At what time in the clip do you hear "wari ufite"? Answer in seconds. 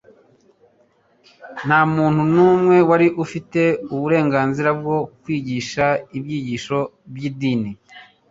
2.89-3.61